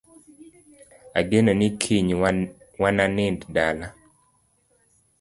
Ageno 1.19 1.51
ni 1.59 1.67
kiny 1.81 2.09
wananind 2.81 3.39
dala 3.55 3.87